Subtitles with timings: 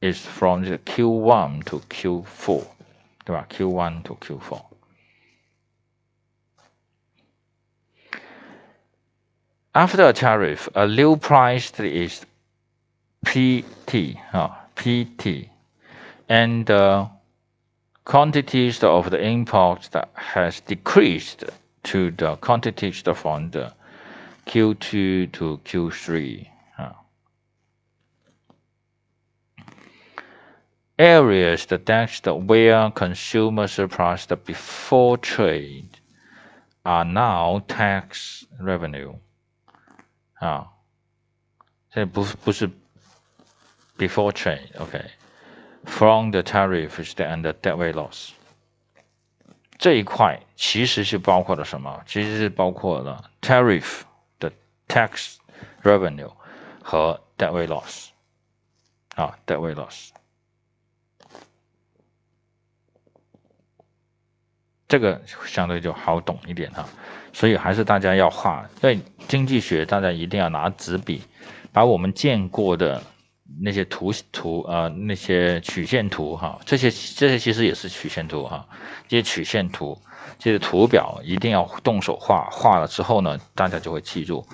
[0.00, 2.66] is from the Q1 to Q4，
[3.24, 4.62] 对吧？Q1 to Q4。
[9.74, 12.26] After a tariff, a new price is
[13.24, 15.48] PT, uh, PT,
[16.28, 17.08] and the
[18.04, 21.44] quantities of the import that has decreased
[21.84, 23.72] to the quantities from the
[24.46, 26.48] Q2 to Q3.
[30.99, 35.89] areas the next where consumer surplus before trade
[36.83, 39.15] are now tax revenue
[40.35, 40.67] 啊，
[41.91, 42.69] 这不不是
[43.97, 48.31] before trade，OK，from the tariffs and the deadweight loss
[49.77, 52.01] 这一块其实是包括了什么？
[52.05, 54.01] 其实是包括了 tariff
[54.39, 54.51] 的
[54.87, 55.35] tax
[55.83, 56.31] revenue
[56.81, 58.09] 和 deadweight loss
[59.15, 60.09] 啊，deadweight loss
[64.90, 66.86] 这个相对就好懂一点哈。
[67.32, 71.22] 所以还是大家要画，因为经济学大家一定要拿纸笔，
[71.72, 73.02] 把我们见过的
[73.62, 78.66] 那些图图啊，那些曲线图哈，这些这些其实也是曲线图哈，
[79.06, 79.96] 这些曲线图，
[80.40, 84.44] 这些图表一定要动手画，画了之后呢，大家就会记住，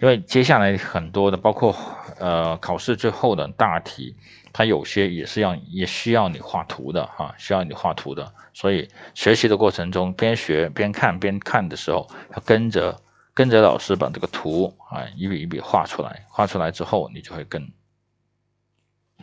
[0.00, 1.74] 因为接下来很多的，包括
[2.18, 4.16] 呃考试最后的大题。
[4.50, 13.00] 它有些也是要也需要你画图的哈，需要你画图的，所以学习的过程中边学边看边看的时候，要跟着
[13.34, 17.70] 跟着老师把这个图啊一笔一笔画出来，画出来之后你就会更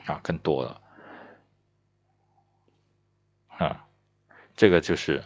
[0.06, 0.82] 啊更多了
[3.58, 3.86] 啊，
[4.56, 5.22] 这个就是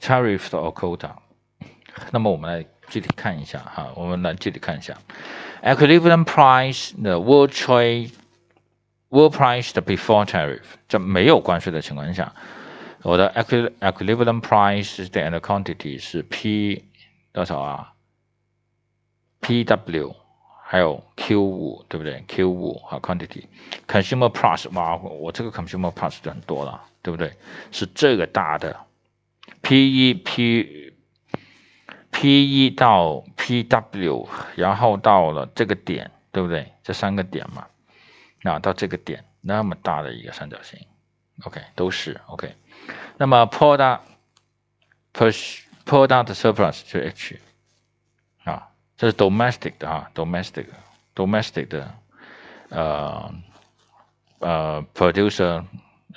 [0.01, 1.15] tariff or quota？
[2.11, 4.97] 那么我们来具体看一下哈，我们来具体看一下，
[5.63, 8.11] equivalent price the were trade
[9.11, 12.35] were priced before tariff，在没有关税的情况下，
[13.03, 16.85] 我的 equivalent price 的 and quantity 是 P
[17.33, 17.93] 多少啊？
[19.43, 20.17] PW
[20.76, 26.84] 还有 Q 五对不对？Q 五和 quantity，consumer price 哇，我这个 consumer price 就很多了。
[27.02, 27.34] 对不对？
[27.72, 28.76] 是这个大的
[29.62, 30.96] ，P 一 P
[32.10, 36.74] P 一到 P W，然后到了这个点，对不对？
[36.82, 37.68] 这三个点嘛，
[38.42, 40.80] 那到这个点那么大的一个三角形
[41.44, 42.56] ，OK，都是 OK。
[43.18, 44.00] 那么 product
[45.14, 47.40] push product surplus 就 H
[48.46, 50.68] 啊，这是 domestic 的啊，domestic
[51.16, 51.96] domestic 的
[52.70, 53.34] 呃
[54.40, 55.66] 呃 producer。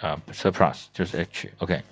[0.00, 1.82] 啊，surplus 就是 H，OK。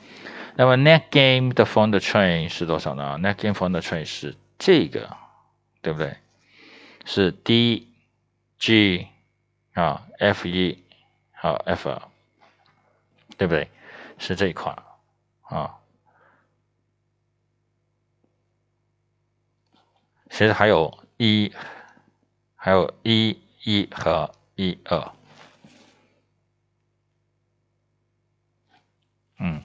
[0.54, 5.16] 那么 net gain 的 from the trade 是多少呢？net gain from the trade 是这个，
[5.82, 6.16] 对不对？
[7.04, 7.88] 是 D
[8.60, 9.08] G
[9.74, 10.84] 啊，F 一
[11.32, 12.02] 好 F 二，
[13.36, 13.68] 对不对？
[14.18, 14.76] 是这一块
[15.42, 15.74] 啊。
[20.36, 21.50] 其实还有一，
[22.56, 25.10] 还有一一和一二。
[29.38, 29.62] 嗯，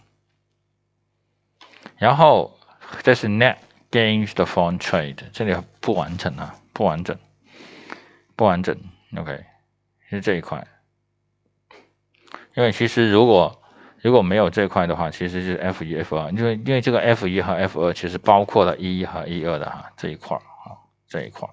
[1.97, 2.57] 然后
[3.03, 3.57] 这是 net
[3.91, 7.17] gains 的 from trade，这里不完整啊，不完整，
[8.37, 8.73] 不完整。
[9.17, 9.43] OK，
[10.09, 10.65] 是这一块。
[12.55, 13.61] 因为其实如果
[13.99, 20.39] 如果没有这块的话，其实就是 F 一 F 二，因为因为这个 F 一和 F 二其实包括了一一和一二的哈这一块
[21.11, 21.49] 这一块，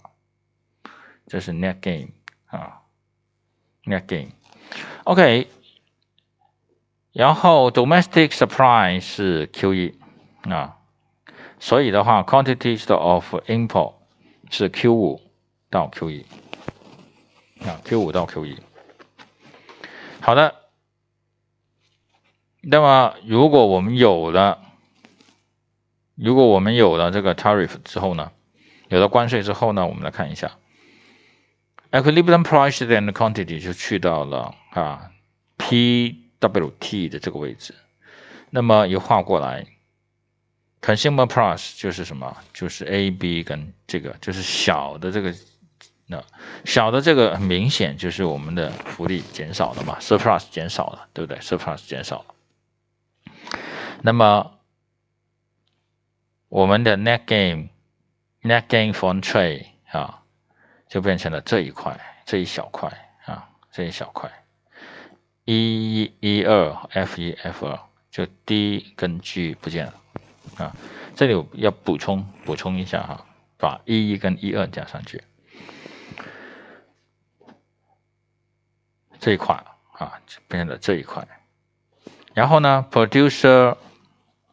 [1.27, 2.13] 这是 net gain
[2.47, 2.83] 啊
[3.83, 4.31] net gain。
[5.03, 5.49] OK。
[7.13, 9.99] 然后 domestic supply 是 Q 一
[10.43, 10.79] 啊，
[11.59, 13.95] 所以的话 quantities of import
[14.49, 15.21] 是 Q 五
[15.69, 16.27] 到 Q 一
[17.67, 18.63] 啊，Q 五到 Q 一。
[20.21, 20.55] 好的，
[22.61, 24.63] 那么如果我们有了，
[26.15, 28.31] 如果我们有了这个 tariff 之后呢，
[28.89, 30.53] 有了关税之后呢，我们来看一下
[31.91, 35.11] equilibrium price and quantity 就去到了啊
[35.57, 36.25] P。
[36.41, 37.75] W T 的这个位置，
[38.51, 39.67] 那么一画过来
[40.81, 42.37] ，Consumer Plus 就是什么？
[42.53, 45.35] 就是 A B 跟这个，就是小的这个，
[46.07, 46.25] 那
[46.65, 53.43] 小的这个很明显就是我们的福利减少了嘛，Surplus 减少了，对不对？Surplus 减少了，
[54.03, 54.61] 那么
[56.49, 57.71] 我们的 Net game
[58.43, 60.23] net gain from Trade 啊，
[60.89, 62.91] 就变成了这一块，这一小块
[63.25, 64.31] 啊，这一小块
[65.45, 65.55] ，E。
[65.99, 67.81] 一一二 F 一 F 二
[68.11, 69.95] 就 D 跟 G 不见了
[70.57, 70.77] 啊。
[71.15, 73.27] 这里我要补充补充一下哈，
[73.57, 75.23] 把一一跟一二加上去，
[79.19, 79.57] 这一块
[79.93, 81.27] 啊就变成了这一块。
[82.35, 83.77] 然后呢，producer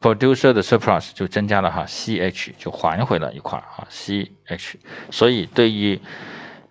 [0.05, 4.75] producer 的 surplus 就增加了哈，ch 就还回了一块哈，ch。
[5.09, 5.99] 所以对于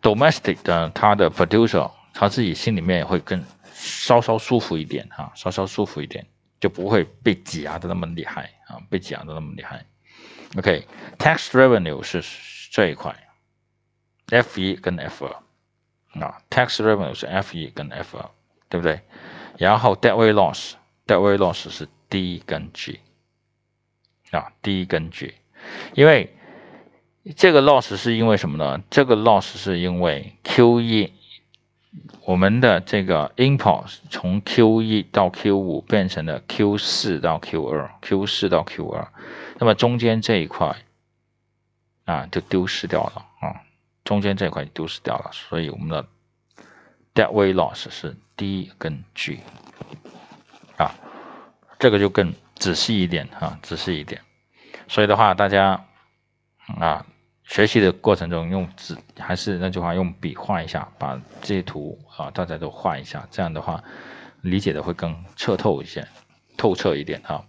[0.00, 6.24] domestic 的它的 producer，他自己心里面也会更稍稍舒服一点哈，稍稍舒服一点。
[6.60, 9.84] 就不会被挤压的那么厉害啊，被挤压的那么厉害。
[10.56, 12.22] OK，tax revenue 是
[12.70, 13.14] 这一块
[14.30, 18.30] ，F 一跟 F 二啊，tax revenue 是 F 一跟 F 二，
[18.70, 19.00] 对不对？
[19.58, 23.00] 然后 deadweight loss，deadweight loss 是 D 跟 G
[24.34, 25.34] 啊，D 跟 G，
[25.94, 26.34] 因为
[27.36, 28.82] 这个 loss 是因为什么呢？
[28.90, 31.12] 这个 loss 是因为 Q 一。
[32.24, 39.06] 我们的这个 import 从 Q 一到 Q 五变成了 Q 四到 Q 二，Q 四到 Q 二，
[39.60, 40.74] 那么中间这一块
[42.04, 43.62] 啊就丢失掉了啊，
[44.02, 46.04] 中间这一块丢失掉了，所以我们的
[47.14, 49.38] that way loss 是 D 跟 G
[50.76, 50.96] 啊，
[51.78, 54.22] 这个就更仔细一点啊，仔细一点，
[54.88, 55.84] 所以的话大家
[56.80, 57.04] 啊。
[57.46, 63.84] 学习的过程中，用纸还是那句话，用笔画一下，把这些图啊，大家都画一下，这样的话
[64.40, 66.08] 理解的会更彻透一些，
[66.56, 67.44] 透彻一点哈。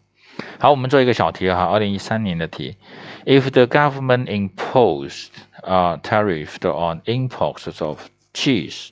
[0.59, 2.75] 好，我们做一个小题哈，二零一三年的题
[3.23, 5.27] ，If the government imposed
[5.61, 8.01] a tariff on imports of
[8.33, 8.89] cheese,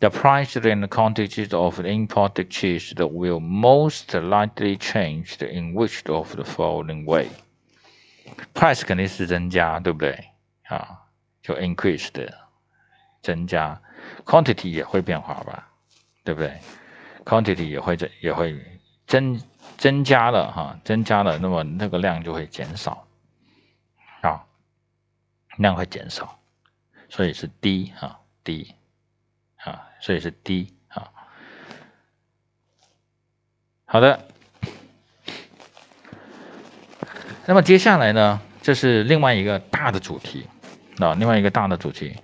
[0.00, 6.34] the price and quantities of imported cheese the will most likely change in which of
[6.34, 7.28] the following way?
[8.54, 10.24] Price 肯定是增加，对不对？
[10.68, 11.02] 啊，
[11.42, 12.32] 就 increase 的
[13.22, 13.80] 增加
[14.24, 15.68] ，quantity 也会变化吧，
[16.24, 16.58] 对不对
[17.24, 19.42] ？quantity 也会增也会增
[19.76, 23.06] 增加了哈，增加了，那么那个量就会减少，
[24.20, 24.46] 啊，
[25.56, 26.38] 量会减少，
[27.08, 28.74] 所以是低啊低
[29.64, 31.10] 啊，所以是低啊。
[33.84, 34.28] 好的，
[37.46, 40.46] 那么接下来呢，这是另外一个大的主题。
[40.98, 42.14] 啊，另外一个大的主题，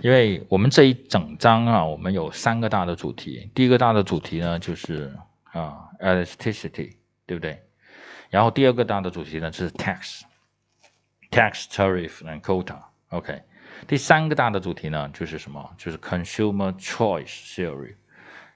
[0.00, 3.50] 因为我们这一整章啊，我们有三个大的主题。
[3.54, 5.14] 第一个大的主题呢，就是
[5.52, 6.96] 啊，elasticity，
[7.26, 7.62] 对不对？
[8.30, 12.78] 然后第二个大的主题呢，是 tax，tax tariff and quota。
[13.10, 13.42] OK，
[13.87, 15.73] 第三个大的主题呢，就是什么？
[15.77, 17.95] 就是 consumer choice theory。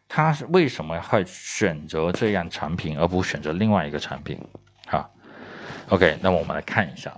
[0.07, 4.37] 他是为什么会选择这样产品，而不选择另外一个产品？
[4.87, 5.09] 哈，
[5.87, 7.17] OK，那么我们来看一下。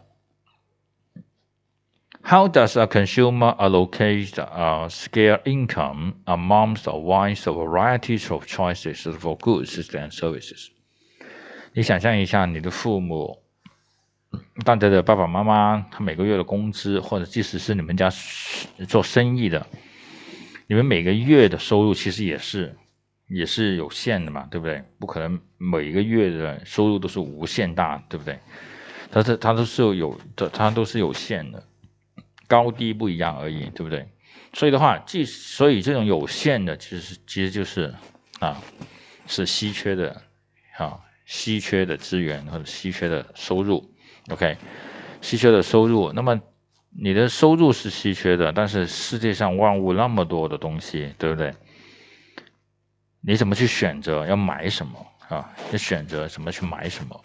[2.25, 9.35] How does a consumer allocate a scale income amongst a wide variety of choices for
[9.37, 10.69] goods and services？
[11.73, 13.43] 你想象一下，你的父母，
[14.64, 18.10] 大家的爸爸妈妈，他每个月的工资，或者即使是你们家
[18.86, 19.66] 做生意的，
[20.66, 22.76] 你们每个月的收入其实也是
[23.28, 24.82] 也是有限的嘛，对不对？
[24.98, 28.38] 不可能每一个月的收入都是无限大，对不对？
[29.10, 31.62] 它是它都是有的，它都是有限的。
[32.46, 34.08] 高低不一样而已，对不对？
[34.52, 37.94] 所以的话，即所以这种有限的，其实其实就是
[38.40, 38.60] 啊，
[39.26, 40.22] 是稀缺的
[40.76, 43.94] 啊，稀缺的资源或者稀缺的收入。
[44.30, 44.56] OK，
[45.20, 46.12] 稀缺的收入。
[46.12, 46.40] 那么
[46.90, 51.54] 你的收入是稀缺的，但是世界上万物那么多的东西，对不对？
[53.20, 55.50] 你怎么去选择要买什么啊？
[55.72, 57.24] 要选择怎么去买什么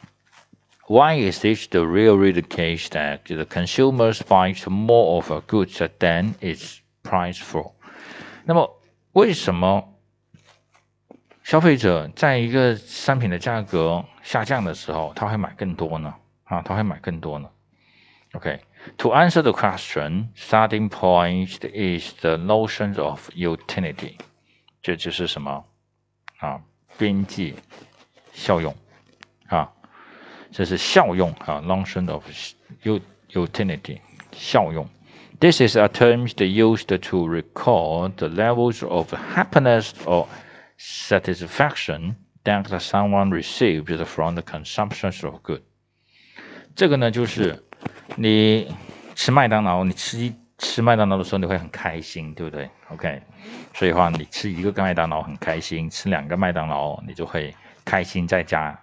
[0.87, 5.77] ？Why is this the real real case that the consumers buy more of a goods
[5.99, 7.71] than its price for？
[8.43, 8.81] 那么
[9.13, 9.93] 为什么
[11.43, 16.13] 消费者在一个商品的价格下降的时候，他会买更多呢？
[16.52, 17.48] 啊，他会买更多呢？
[18.32, 24.18] OK，to answer the question, starting point is the notion of utility，
[24.82, 25.64] 这就是什么
[26.38, 26.60] 啊？
[26.98, 27.54] 边际
[28.32, 28.74] 效用
[29.48, 29.72] 啊？
[30.50, 32.24] 这是效用啊，notion of
[33.32, 34.00] utility
[34.32, 34.88] 效用。
[35.40, 40.26] This is a term used to record the levels of happiness or
[40.78, 45.62] satisfaction that someone receives from the consumption of good。
[46.75, 47.63] 这个呢，就是
[48.15, 48.73] 你
[49.15, 53.21] 吃麦当劳，你吃一吃麦当劳的时候，你会很开心，对不对？OK，
[53.73, 58.79] 所以话你吃一个麦当劳很开心，吃两个麦当劳你就会开心再加。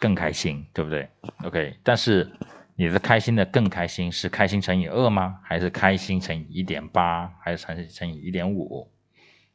[0.00, 1.08] 更开心，对不对
[1.44, 2.30] ？OK，但是
[2.74, 5.38] 你的开心的更开心是开心乘以二吗？
[5.42, 7.32] 还是开心乘以一点八？
[7.40, 8.92] 还是乘乘以一点五？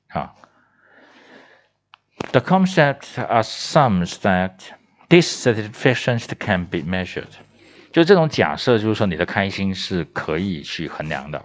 [0.08, 0.34] 啊
[2.32, 4.54] ？The concept assumes that
[5.10, 7.26] dissatisfaction can be measured，
[7.92, 11.44] 就这种假设，就是说你的开心是可以去衡量的。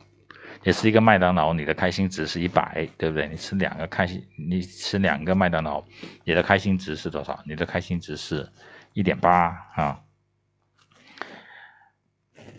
[0.67, 3.29] 你是一个麦当劳，你的开心值是一百，对不对？
[3.29, 5.85] 你吃两个开心，你吃两个麦当劳，
[6.25, 7.43] 你的开心值是多少？
[7.47, 8.49] 你的开心值是
[8.95, 10.01] 一点八啊，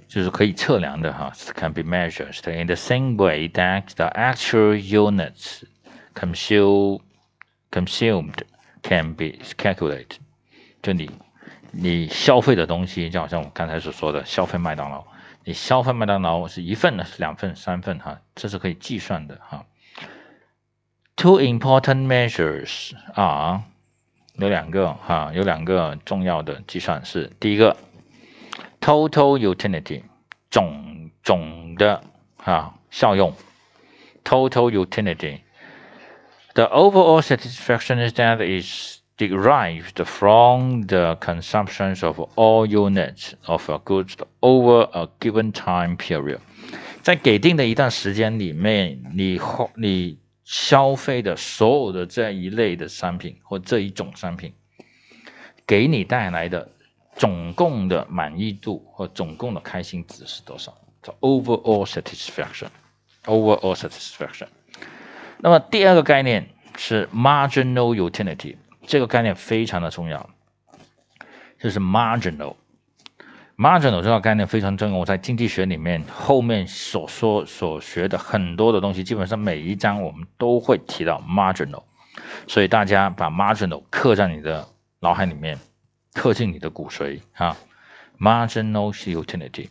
[0.08, 5.64] 就是可以测量的哈，can be measured in the same way that the actual units
[6.14, 7.02] consumed
[7.72, 8.36] consumed
[8.84, 10.25] can be calculated。
[10.86, 11.10] 就你
[11.72, 15.04] 你消费的东西，就好像我刚才所说的，消费麦当劳。
[15.44, 19.66] 你消费麦当劳是一份呢，是两份、三份哈，这是可以计算的哈。
[21.16, 23.64] Two important measures 啊，
[24.36, 27.76] 有两个哈，有两个重要的计算是：第一个
[28.80, 30.04] ，total utility
[30.52, 32.04] 总总的
[32.38, 33.34] 哈效用
[34.24, 43.79] ，total utility，the overall satisfaction is that is derived from the consumptions of all units of a
[43.79, 46.39] goods over a given time period，
[47.03, 54.55] 在给定的一段时间里面，你后你消费的所有的这一类的商品或这一种商品，
[55.67, 56.71] 给你带来的
[57.15, 60.75] 总共的满意度或总共的开心值是多少？
[61.03, 64.49] 叫 overall satisfaction，overall satisfaction。
[65.39, 68.57] 那么第二个概念是 marginal utility。
[68.88, 70.30] 这个概念非常的重要，
[71.60, 72.56] 就是 marginal。
[73.58, 74.98] marginal 这个概念非常重要。
[74.98, 81.84] 我在经济学里面后面所说所学的很多的东西，基本上每一章我们都会提到 marginal。
[82.48, 84.68] 所以大家把 marginal 刻在你的
[85.00, 85.58] 脑海里面，
[86.14, 87.58] 刻进你的骨髓啊。
[88.20, 89.70] marginal utility。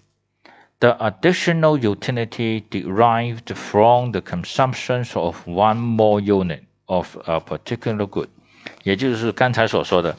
[0.81, 8.29] The additional utility derived from the consumption of one more unit of a particular good。
[8.85, 10.17] 也就是刚才所说的，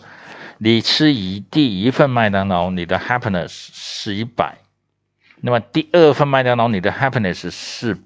[0.58, 4.58] 你吃一第一份麦当劳，你的 happiness 是一百，
[5.42, 7.98] 那么第二份麦当劳，你的 happiness 是，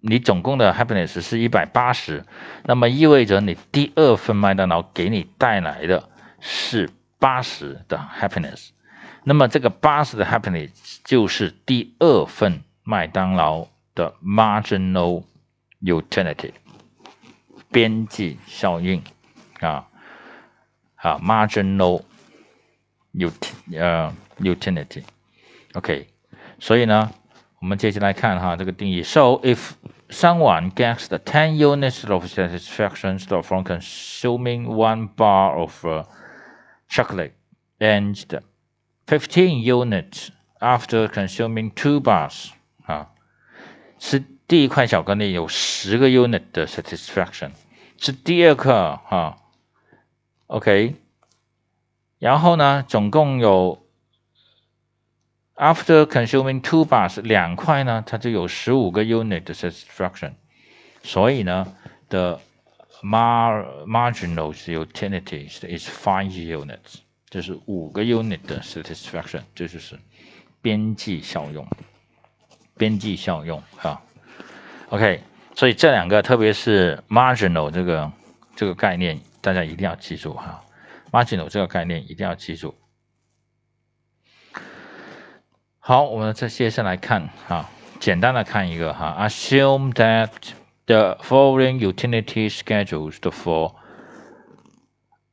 [0.00, 2.24] 你总共的 happiness 是一百八十，
[2.64, 6.08] 那么意味着你第二份麦当劳给你带来的
[6.40, 8.68] 是八十的 happiness，
[9.24, 10.70] 那么这个八十的 happiness
[11.02, 15.24] 就是第二份麦当劳的 marginal
[15.80, 16.52] utility。
[17.70, 19.02] 边际效应
[19.63, 19.87] 啊，
[20.95, 22.03] 啊，marginal
[23.13, 26.07] ut 呃 utility，OK，
[26.59, 27.11] 所以呢，
[27.59, 29.03] 我们接下来看哈这个定义。
[29.03, 29.71] So if
[30.09, 35.85] someone gets the ten units of satisfaction from consuming one bar of
[36.89, 37.33] chocolate
[37.79, 38.15] and
[39.05, 42.49] fifteen units after consuming two bars，
[42.85, 43.09] 啊，
[43.99, 47.51] 吃第一块巧克力有十个 unit 的 satisfaction。
[47.97, 49.37] 是第二课哈
[50.47, 50.95] ，OK，
[52.17, 53.85] 然后呢，总共有
[55.55, 60.33] after consuming two bars 两块呢，它就有十五个 unit 的 satisfaction，
[61.03, 61.75] 所以呢，
[62.09, 62.39] the
[63.01, 66.99] mar marginal utility is five units，
[67.29, 69.99] 就是五个 unit 的 satisfaction，这就是
[70.61, 71.67] 边际效用，
[72.77, 74.01] 边际效用哈，
[74.89, 75.21] OK。
[75.55, 78.09] 所以这两个，特别是 marginal 这个
[78.55, 80.63] 这个概念， 大家一定要记住哈。
[81.11, 82.75] marginal 这个概念一定要记住。
[85.79, 89.15] 好，我们再接下来看哈，简单的看一个哈。
[89.19, 90.29] Assume that
[90.85, 93.75] the following utility schedules for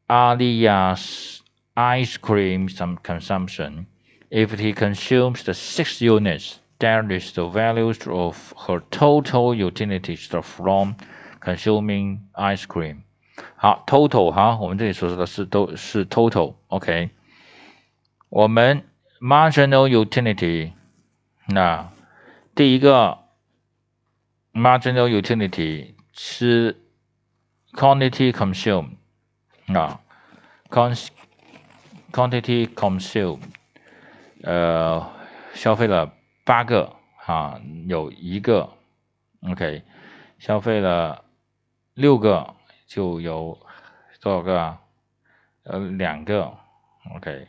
[0.08, 1.40] Alia's
[1.74, 3.86] ice cream some consumption
[4.30, 6.58] if he consumes the six units.
[6.76, 10.94] establish the values of her total utilities from
[11.40, 13.02] consuming ice cream。
[13.55, 17.09] 好，total 哈，我们这里所说的是都是 total，OK。
[18.29, 18.83] 我们
[19.19, 20.71] marginal utility，
[21.47, 21.91] 那
[22.55, 23.19] 第一个
[24.53, 26.81] marginal utility 是
[27.73, 28.95] quantity consumed，
[29.67, 30.01] 啊
[30.69, 33.41] ，quantity consumed，
[34.43, 35.09] 呃，
[35.53, 36.13] 消费了。
[36.43, 38.71] 八个啊，有一个
[39.47, 39.83] ，OK，
[40.39, 41.23] 消费了
[41.93, 42.55] 六个
[42.93, 43.57] 就有
[44.19, 44.81] 多少个啊？
[45.63, 46.51] 呃，两个
[47.15, 47.47] ，OK，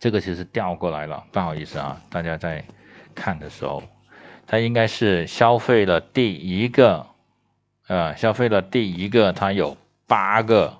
[0.00, 2.64] 这个其实调过来了，不好意思啊，大家在
[3.14, 3.80] 看的时候，
[4.44, 7.06] 它应该是消费了第一个，
[7.86, 9.76] 呃，消费了第一个，它有
[10.08, 10.78] 八个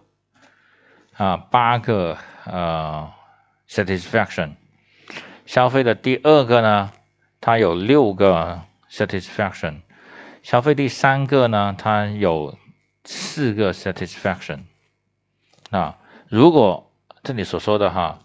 [1.17, 3.13] 啊，八个呃
[3.69, 4.55] ，satisfaction。
[5.47, 6.93] 消费的第二个呢，
[7.41, 9.83] 它有六个 satisfaction；
[10.43, 12.59] 消费第三个呢，它有
[13.11, 14.65] 四个 satisfaction。
[15.71, 15.99] 啊，
[16.29, 18.19] 如果这里所说的哈